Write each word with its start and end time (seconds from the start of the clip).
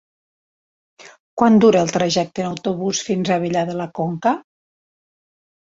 Quant 1.41 1.59
dura 1.65 1.83
el 1.87 1.93
trajecte 1.97 2.45
en 2.45 2.49
autobús 2.53 3.05
fins 3.11 3.29
a 3.35 3.39
Abella 3.39 3.65
de 3.71 3.79
la 3.83 3.91
Conca? 4.01 4.37